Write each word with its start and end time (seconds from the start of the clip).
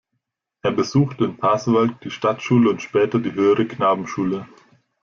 Er 0.63 0.71
besuchte 0.71 1.25
in 1.25 1.37
Pasewalk 1.37 2.01
die 2.01 2.09
Stadtschule 2.09 2.71
und 2.71 2.81
später 2.81 3.19
die 3.19 3.33
Höhere 3.33 3.67
Knabenschule. 3.67 4.47